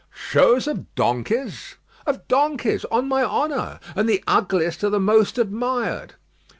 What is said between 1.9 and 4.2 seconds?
"Of donkeys, on my honour. And